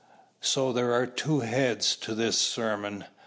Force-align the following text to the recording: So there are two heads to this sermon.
So 0.39 0.73
there 0.73 0.93
are 0.93 1.05
two 1.05 1.41
heads 1.41 1.95
to 1.97 2.15
this 2.15 2.35
sermon. 2.35 3.05